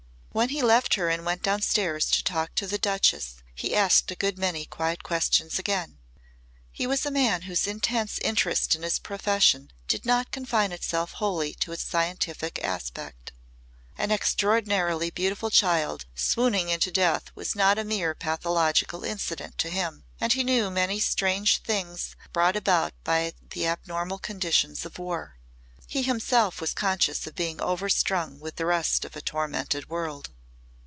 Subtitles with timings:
[0.33, 4.15] When he left her and went downstairs to talk to the Duchess he asked a
[4.15, 5.97] good many quiet questions again.
[6.71, 11.53] He was a man whose intense interest in his profession did not confine itself wholly
[11.55, 13.33] to its scientific aspect.
[13.97, 20.05] An extraordinarily beautiful child swooning into death was not a mere pathological incident to him.
[20.21, 25.35] And he knew many strange things brought about by the abnormal conditions of war.
[25.87, 30.29] He himself was conscious of being overstrung with the rest of a tormented world.